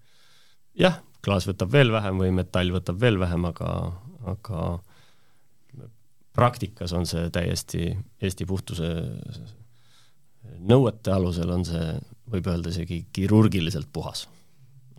[0.86, 3.70] jah, klaas võtab veel vähem või metall võtab veel vähem, aga,
[4.32, 4.66] aga
[6.36, 8.90] praktikas on see täiesti Eesti puhtuse
[10.70, 11.96] nõuete alusel on see,
[12.32, 14.26] võib öelda isegi kirurgiliselt puhas.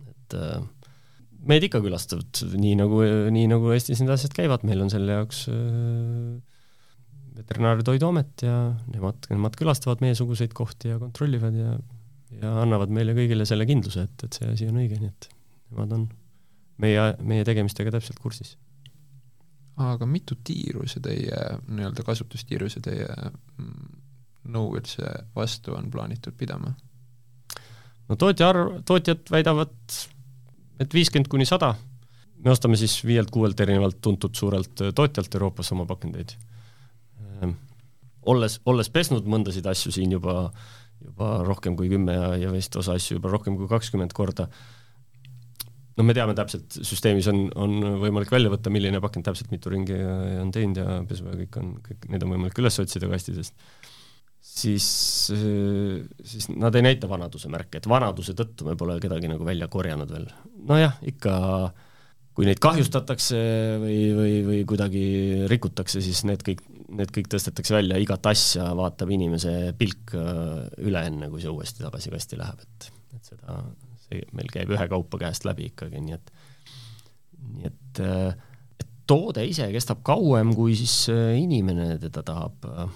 [0.07, 0.59] et äh,
[1.47, 3.01] meid ikka külastavad nii nagu,
[3.33, 6.37] nii nagu Eestis need asjad käivad, meil on selle jaoks äh,
[7.37, 8.55] Veterinaar- ja Toiduamet ja
[8.89, 11.77] nemad, nemad külastavad meiesuguseid kohti ja kontrollivad ja
[12.41, 15.27] ja annavad meile kõigile selle kindluse, et, et see asi on õige, nii et
[15.71, 16.01] nemad on
[16.83, 18.57] meie, meie tegemistega täpselt kursis
[19.77, 23.07] aga mitu tiiru see teie, nii-öelda kasutustiiru see teie
[24.51, 26.73] nõu üldse vastu on plaanitud pidama?
[28.07, 29.75] no tootja arv, tootjad väidavad,
[30.79, 31.75] et viiskümmend kuni sada.
[32.43, 36.35] me ostame siis viielt-kuuelt erinevalt tuntud suurelt tootjalt Euroopas oma pakendeid.
[37.41, 37.55] Ehm,
[38.29, 40.51] olles, olles pesnud mõndasid asju siin juba,
[41.01, 44.47] juba rohkem kui kümme ja, ja vist osa asju juba rohkem kui kakskümmend korda,
[45.97, 49.97] no me teame täpselt, süsteemis on, on võimalik välja võtta, milline pakend täpselt mitu ringi
[50.43, 53.57] on teinud ja pesu ja kõik on, kõik need on võimalik üles otsida kastidest,
[54.57, 54.85] siis,
[56.31, 60.11] siis nad ei näita vanaduse märke, et vanaduse tõttu me pole kedagi nagu välja korjanud
[60.13, 60.25] veel.
[60.67, 61.35] nojah, ikka
[62.37, 63.39] kui neid kahjustatakse
[63.81, 65.05] või, või, või kuidagi
[65.49, 66.61] rikutakse, siis need kõik,
[66.99, 72.13] need kõik tõstetakse välja, igat asja vaatab inimese pilk üle, enne kui see uuesti tagasi
[72.13, 73.61] kasti läheb, et, et seda
[74.07, 76.31] see meil käib ühekaupa käest läbi ikkagi, nii et,
[77.57, 78.01] nii et,
[78.79, 82.87] et toode ise kestab kauem, kui siis äh, inimene teda tahab äh,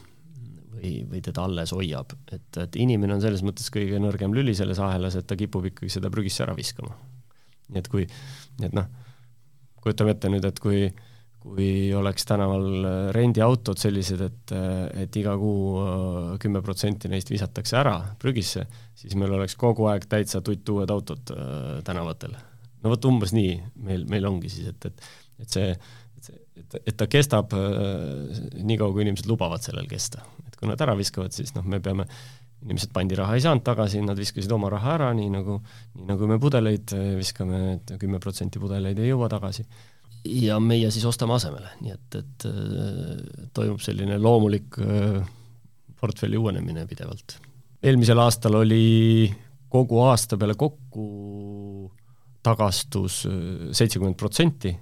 [0.82, 4.82] või, või teda alles hoiab, et, et inimene on selles mõttes kõige nõrgem lüli selles
[4.82, 6.98] ahelas, et ta kipub ikkagi seda prügisse ära viskama.
[7.72, 8.08] nii et kui,
[8.66, 8.90] et noh,
[9.82, 10.90] kujutame ette nüüd, et kui
[11.42, 17.32] kui oleks tänaval äh, rendiautod sellised, et, äh, et iga kuu äh, kümme protsenti neist
[17.34, 18.68] visatakse ära prügisse,
[18.98, 21.34] siis meil oleks kogu aeg täitsa tuttuued autod
[21.88, 22.38] tänavatel.
[22.84, 23.56] no vot umbes nii
[23.88, 25.10] meil, meil ongi siis, et, et,
[25.42, 25.74] et see,
[26.62, 30.22] et et, ta kestab nii kaua, kui inimesed lubavad sellel kesta.
[30.62, 32.06] Et kui nad ära viskavad, siis noh, me peame
[32.62, 35.58] inimesed pandiraha ei saanud tagasi, nad viskasid oma raha ära, nii nagu,
[35.98, 39.66] nii nagu me pudeleid viskame, et kümme protsenti pudeleid ei jõua tagasi
[40.30, 45.18] ja meie siis ostame asemele, nii et, et äh, toimub selline loomulik äh,
[45.98, 47.40] portfelli uuenemine pidevalt.
[47.82, 49.32] eelmisel aastal oli
[49.74, 51.90] kogu aasta peale kokku
[52.44, 53.24] tagastus
[53.72, 54.76] seitsekümmend protsenti,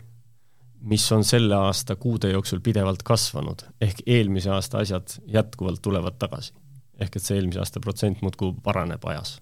[0.81, 6.53] mis on selle aasta kuude jooksul pidevalt kasvanud, ehk eelmise aasta asjad jätkuvalt tulevad tagasi.
[6.99, 9.39] ehk et see eelmise aasta protsent muudkui paraneb ajas.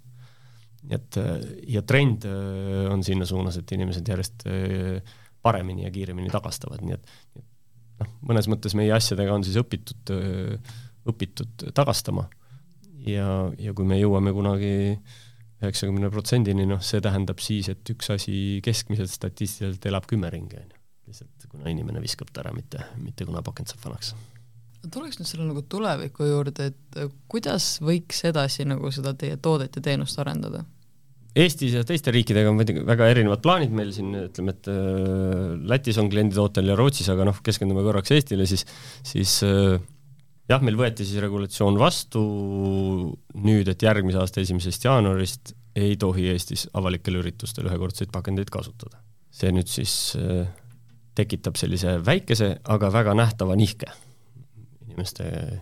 [0.90, 1.20] et
[1.68, 2.26] ja trend
[2.92, 4.48] on sinna suunas, et inimesed järjest
[5.42, 7.08] paremini ja kiiremini tagastavad, nii et
[8.02, 10.14] noh, mõnes mõttes meie asjadega on siis õpitud,
[11.08, 12.28] õpitud tagastama.
[13.08, 13.28] ja,
[13.60, 14.74] ja kui me jõuame kunagi
[15.58, 20.74] üheksakümne protsendini, noh, see tähendab siis, et üks asi keskmiselt statistiliselt elab kümme ringi, on
[20.74, 20.77] ju.
[21.08, 24.14] Lihtsalt kuna inimene viskab ta ära, mitte, mitte kuna pakend saab vanaks
[24.94, 27.00] tuleks nüüd selle nagu tuleviku juurde, et
[27.32, 30.64] kuidas võiks edasi nagu seda teie toodet ja teenust arendada?
[31.38, 36.00] Eestis ja teiste riikidega on muidugi väga erinevad plaanid meil siin, ütleme, et äh, Lätis
[36.02, 38.64] on klienditootel ja Rootsis, aga noh, keskendume korraks Eestile, siis,
[39.06, 39.76] siis äh,
[40.50, 42.24] jah, meil võeti siis regulatsioon vastu
[43.44, 49.04] nüüd, et järgmise aasta esimesest jaanuarist ei tohi Eestis avalikel üritustel ühekordseid pakendeid kasutada.
[49.38, 50.48] see nüüd siis äh,
[51.18, 53.90] tekitab sellise väikese, aga väga nähtava nihke
[54.86, 55.60] inimeste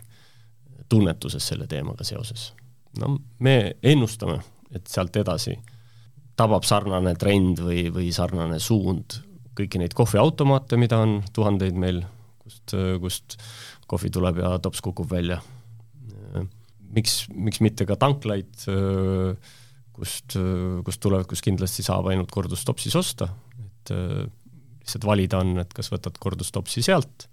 [0.89, 2.53] tunnetuses selle teemaga seoses.
[2.99, 4.39] no me ennustame,
[4.71, 5.57] et sealt edasi
[6.39, 9.19] tabab sarnane trend või, või sarnane suund
[9.55, 12.01] kõiki neid kohviautomaate, mida on tuhandeid meil,
[12.43, 13.37] kust, kust
[13.87, 15.41] kohvi tuleb ja tops kukub välja.
[16.95, 18.51] miks, miks mitte ka tanklaid,
[19.95, 20.35] kust,
[20.87, 23.93] kust tulevikus kindlasti saab ainult kordustopsis osta, et
[24.85, 27.27] lihtsalt valida on, et kas võtad kordustopsi sealt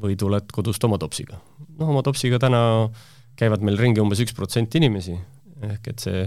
[0.00, 1.40] või tuled kodust oma topsiga.
[1.78, 2.62] noh, oma topsiga täna
[3.40, 5.16] käivad meil ringi umbes üks protsent inimesi,
[5.66, 6.26] ehk et see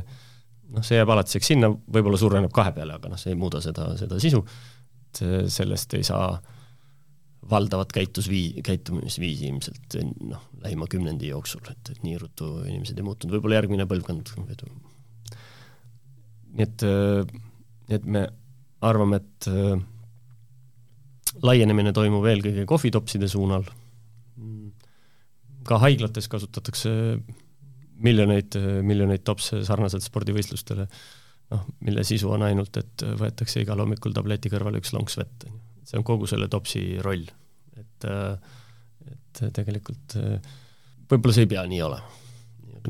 [0.74, 3.92] noh, see jääb alatiseks sinna, võib-olla suureneb kahe peale, aga noh, see ei muuda seda,
[4.00, 4.42] seda sisu,
[5.06, 6.34] et sellest ei saa
[7.52, 13.36] valdavat käitusvii-, käitumisviisi ilmselt noh, lähima kümnendi jooksul, et, et nii ruttu inimesed ei muutunud,
[13.36, 14.34] võib-olla järgmine põlvkond
[16.54, 16.86] nii et,
[17.98, 18.28] et me
[18.86, 19.50] arvame, et
[21.44, 23.66] laienemine toimub eelkõige kohvitopside suunal,
[25.68, 26.92] ka haiglates kasutatakse
[28.04, 30.88] miljoneid, miljoneid topse sarnaselt spordivõistlustele,
[31.54, 35.56] noh, mille sisu on ainult, et võetakse igal hommikul tableti kõrvale üks lonks vett, on
[35.56, 35.62] ju.
[35.88, 37.26] see on kogu selle topsi roll.
[37.80, 38.08] et,
[39.12, 40.18] et tegelikult
[41.10, 42.20] võib-olla see ei pea nii olema.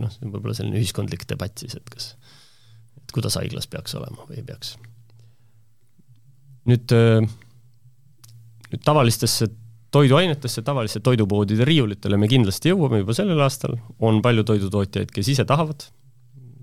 [0.01, 2.13] noh, see on võib-olla selline ühiskondlik debatt siis, et kas,
[2.97, 4.75] et kuidas haiglas peaks olema või ei peaks.
[6.69, 6.95] nüüd,
[8.73, 9.47] nüüd tavalistesse
[9.93, 15.45] toiduainetesse, tavaliste toidupoodide riiulitele me kindlasti jõuame juba sellel aastal, on palju toidutootjaid, kes ise
[15.49, 15.86] tahavad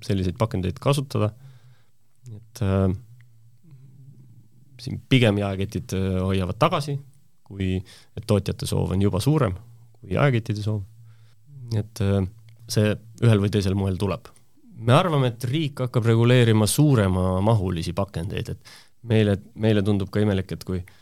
[0.02, 1.30] selliseid pakendeid kasutada,
[2.34, 2.88] et äh,
[4.82, 6.96] siin pigem jaeketid äh, hoiavad tagasi,
[7.46, 9.54] kui et tootjate soov on juba suurem
[10.00, 10.82] kui jaekettide soov.
[11.76, 12.22] et äh,
[12.70, 14.32] see ühel või teisel moel tuleb.
[14.80, 20.64] me arvame, et riik hakkab reguleerima suuremamahulisi pakendeid, et meile, meile tundub ka imelik, et
[20.64, 20.96] kui äh,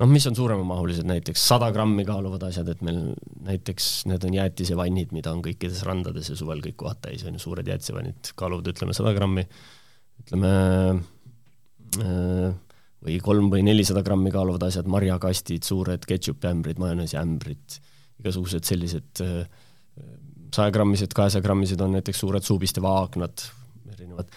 [0.00, 3.00] noh, mis on suuremamahulised näiteks, sada grammi kaaluvad asjad, et meil
[3.46, 7.42] näiteks need on jäätisevannid, mida on kõikides randades ja suvel kõik kohad täis, on ju,
[7.46, 9.46] suured jäätisevannid kaaluvad ütleme sada grammi,
[10.24, 10.52] ütleme
[12.02, 12.54] äh,
[13.04, 17.78] või kolm või nelisada grammi kaaluvad asjad, marjakastid, suured ketšupiämbrid, majoneesiämbrid,
[18.22, 19.44] igasugused sellised äh,
[20.54, 23.46] sajagrammised, kahesajagrammised on näiteks suured suubiste vaagnad,
[23.94, 24.34] erinevad,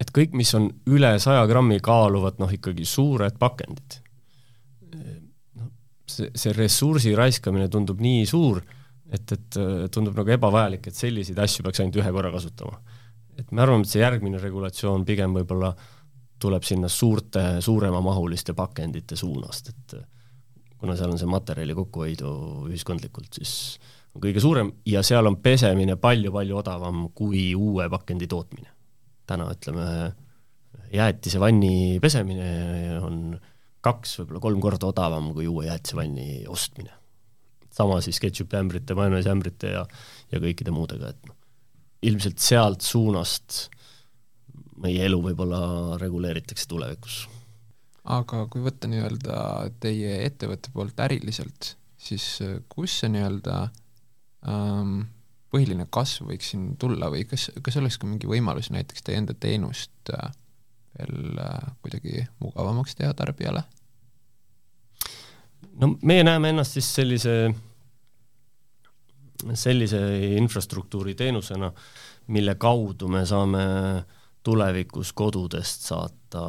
[0.00, 4.00] et kõik, mis on üle saja grammi, kaaluvad noh, ikkagi suured pakendid
[6.10, 8.62] see, see ressursi raiskamine tundub nii suur,
[9.12, 9.58] et, et
[9.92, 12.80] tundub nagu ebavajalik, et selliseid asju peaks ainult ühe korra kasutama.
[13.36, 15.74] et me arvame, et see järgmine regulatsioon pigem võib-olla
[16.40, 19.96] tuleb sinna suurte, suuremamahuliste pakendite suunast, et
[20.76, 22.32] kuna seal on see materjali kokkuhoidu
[22.68, 23.52] ühiskondlikult, siis
[24.14, 28.72] on kõige suurem ja seal on pesemine palju-palju odavam kui uue pakendi tootmine.
[29.26, 30.12] täna ütleme,
[30.92, 32.50] jäätisevanni pesemine
[33.02, 33.38] on
[33.86, 36.92] kaks, võib-olla kolm korda odavam kui uue jäätisevanni ostmine.
[37.76, 39.82] sama siis ketšupi ämbrite, majoneesi ämbrite ja,
[40.32, 41.36] ja kõikide muudega, et noh,
[42.08, 43.66] ilmselt sealt suunast
[44.82, 47.26] meie elu võib-olla reguleeritakse tulevikus.
[48.04, 49.40] aga kui võtta nii-öelda
[49.82, 53.58] teie ettevõtte poolt äriliselt, siis äh, kus see nii-öelda
[54.48, 54.98] ähm,
[55.52, 59.34] põhiline kasv võiks siin tulla või kas, kas oleks ka mingi võimalus näiteks teie enda
[59.34, 60.30] teenust äh,
[60.98, 63.62] veel äh, kuidagi mugavamaks teha tarbijale?
[65.80, 67.34] no meie näeme ennast siis sellise,
[69.54, 70.00] sellise
[70.36, 71.72] infrastruktuuri teenusena,
[72.32, 73.64] mille kaudu me saame
[74.46, 76.46] tulevikus kodudest saata,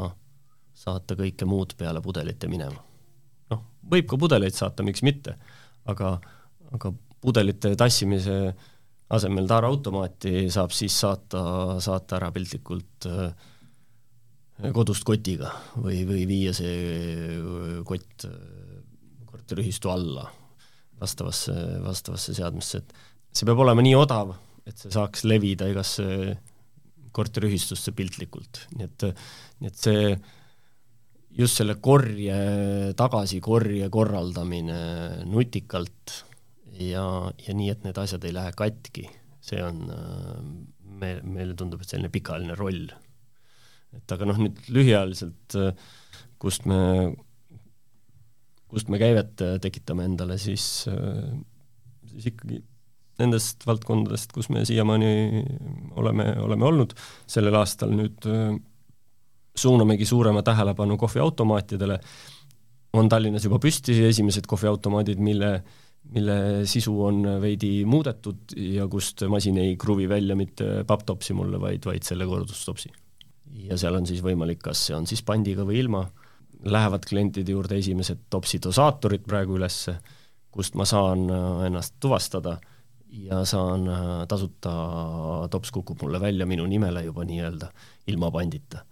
[0.74, 2.80] saata kõike muud peale pudelite minema.
[3.52, 5.36] noh, võib ka pudeleid saata, miks mitte,
[5.86, 6.18] aga,
[6.72, 8.38] aga pudelite tassimise
[9.10, 11.42] asemel taaraautomaati saab siis saata,
[11.84, 13.32] saata ära piltlikult äh,
[14.74, 17.38] kodust kotiga või, või viia see
[17.86, 18.26] kott
[19.28, 20.26] korteriühistu alla
[21.00, 21.54] vastavasse,
[21.86, 24.34] vastavasse seadmesse, et see peab olema nii odav,
[24.68, 26.08] et see saaks levida igasse
[27.16, 29.06] korteriühistusse piltlikult, nii et,
[29.62, 30.10] nii et see
[31.38, 32.38] just selle korje,
[32.98, 34.80] tagasikorje korraldamine
[35.30, 36.18] nutikalt
[36.82, 37.06] ja,
[37.46, 39.06] ja nii, et need asjad ei lähe katki,
[39.42, 39.84] see on,
[40.98, 42.88] me, meile tundub, et selline pikaajaline roll.
[43.96, 45.56] Et aga noh, nüüd lühiajaliselt,
[46.38, 46.82] kust me
[48.72, 51.32] kust me käivet äh, tekitame endale, siis, äh,
[52.12, 52.62] siis ikkagi
[53.18, 55.44] nendest valdkondadest, kus me siiamaani
[55.98, 56.94] oleme, oleme olnud,
[57.30, 58.52] sellel aastal nüüd äh,
[59.58, 61.98] suunamegi suurema tähelepanu kohviautomaatidele,
[62.98, 65.52] on Tallinnas juba püsti esimesed kohviautomaadid, mille,
[66.14, 66.38] mille
[66.70, 72.06] sisu on veidi muudetud ja kust masin ei kruvi välja mitte papptopsi mulle, vaid, vaid
[72.08, 72.94] selle kordustopsi.
[73.68, 76.06] Ja seal on siis võimalik, kas see on siis pandiga või ilma,
[76.68, 79.98] lähevad klientide juurde esimesed topsi dosaatorid praegu ülesse,
[80.52, 81.28] kust ma saan
[81.68, 82.58] ennast tuvastada
[83.24, 83.88] ja saan
[84.28, 84.74] tasuta,
[85.52, 87.70] tops kukub mulle välja minu nimele juba nii-öelda
[88.12, 88.84] ilma pandita.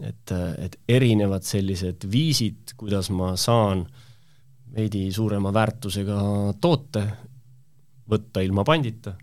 [0.00, 3.84] Et, et erinevad sellised viisid, kuidas ma saan
[4.74, 6.20] veidi suurema väärtusega
[6.60, 7.02] toote
[8.10, 9.14] võtta ilma pandita,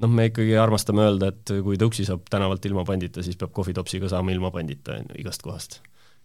[0.00, 4.10] noh, me ikkagi armastame öelda, et kui tõuksi saab tänavalt ilma pandita, siis peab kohvitopsiga
[4.12, 5.80] saama ilma pandita igast kohast.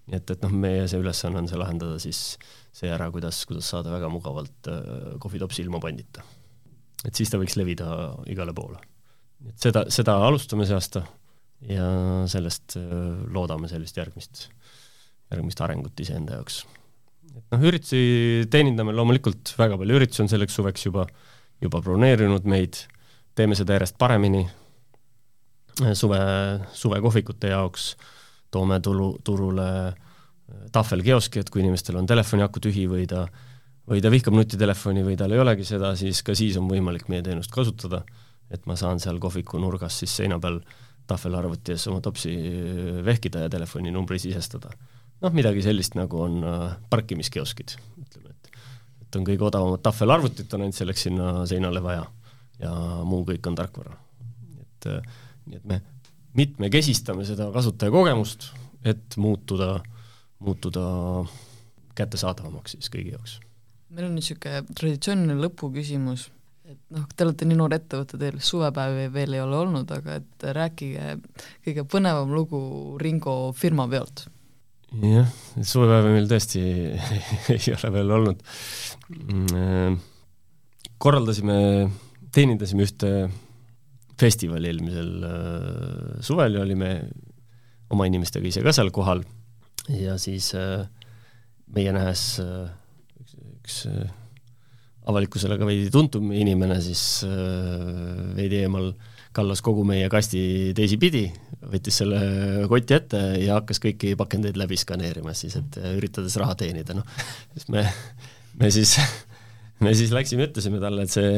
[0.05, 2.37] nii et, et noh, meie see ülesanne on see lahendada siis
[2.75, 6.23] see ära, kuidas, kuidas saada väga mugavalt äh, kohvitopsi ilma pandita.
[7.05, 7.87] et siis ta võiks levida
[8.31, 8.79] igale poole.
[9.49, 11.05] et seda, seda alustame see aasta
[11.69, 11.89] ja
[12.31, 12.89] sellest äh,
[13.33, 14.47] loodame sellist järgmist,
[15.33, 16.63] järgmist arengut iseenda jaoks.
[17.35, 21.07] et noh, üritusi teenindame loomulikult, väga palju üritusi on selleks suveks juba,
[21.63, 22.85] juba broneerinud meid,
[23.35, 24.45] teeme seda järjest paremini,
[25.93, 26.19] suve,
[26.73, 27.95] suvekohvikute jaoks
[28.51, 29.97] toome tulu, turule äh,
[30.71, 33.27] tahvelkioski, et kui inimestel on telefoniaku tühi või ta
[33.85, 37.21] või ta vihkab nutitelefoni või tal ei olegi seda, siis ka siis on võimalik meie
[37.21, 38.01] teenust kasutada,
[38.49, 42.33] et ma saan seal kohviku nurgas siis seina peal äh, tahvelarvuti ees oma topsi
[43.05, 44.71] vehkida ja telefoninumbri sisestada.
[45.21, 48.49] noh, midagi sellist, nagu on äh, parkimiskioskid, ütleme, et
[49.05, 52.03] et on kõige odavamad tahvelarvutid, on ainult selleks sinna seinale vaja
[52.59, 52.71] ja
[53.07, 53.97] muu kõik on tarkvara.
[54.61, 55.01] et äh,
[55.45, 55.81] nii et me
[56.35, 58.49] mitmekesistame seda kasutajakogemust,
[58.83, 59.79] et muutuda,
[60.39, 60.85] muutuda
[61.95, 63.39] kättesaadavamaks siis kõigi jaoks.
[63.89, 66.29] meil on niisugune traditsiooniline lõpuküsimus
[66.65, 70.45] et noh, te olete nii noor ettevõte, teil suvepäevi veel ei ole olnud, aga et
[70.57, 71.17] rääkige
[71.65, 72.61] kõige põnevam lugu
[73.01, 74.25] Ringo firma pealt.
[75.01, 75.29] jah,
[75.61, 76.63] suvepäevi meil tõesti
[77.55, 78.41] ei ole veel olnud.
[79.13, 79.99] Mm,
[81.01, 81.57] korraldasime,
[82.35, 83.11] teenindasime ühte
[84.19, 86.91] festivali eelmisel äh, suvel ja olime
[87.93, 89.23] oma inimestega ise ka seal kohal.
[89.91, 90.85] Ja siis äh,
[91.75, 92.69] meie nähes äh,
[93.21, 93.81] üks, üks
[95.05, 97.21] avalikkusele ka veidi tuntum inimene, siis
[98.33, 98.87] veidi eemal
[99.35, 101.27] kallas kogu meie kasti teisipidi,
[101.61, 102.21] võttis selle
[102.71, 107.05] koti ette ja hakkas kõiki pakendeid läbi skaneerima siis, et üritades raha teenida, noh,
[107.53, 107.85] siis me,
[108.57, 108.95] me siis
[109.83, 111.31] me siis läksime, ütlesime talle, et see,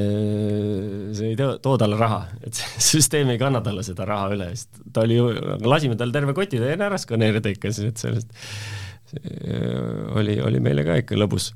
[1.17, 4.49] see ei too, too talle raha, et see süsteem ei kanna talle seda raha üle,
[4.53, 5.29] sest ta oli ju,
[5.65, 8.35] lasime tal terve koti ära skaneerida ikka, siis et sellest
[10.19, 11.53] oli, oli meile ka ikka lõbus.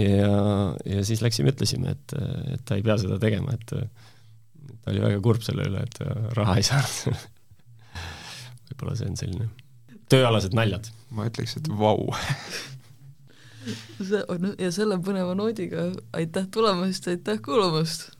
[0.00, 0.30] Ja,
[0.88, 2.14] ja siis läksime, ütlesime, et,
[2.56, 6.00] et ta ei pea seda tegema, et ta oli väga kurb selle üle, et
[6.36, 7.28] raha ei saanud.
[8.66, 9.48] Võib-olla see on selline
[10.12, 10.90] tööalased naljad.
[11.14, 12.10] ma ütleks, et vau
[14.08, 18.15] see on ja selle põneva noodiga aitäh tulemast, aitäh kuulamast!